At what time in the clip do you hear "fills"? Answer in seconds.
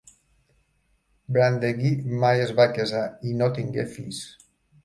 3.99-4.27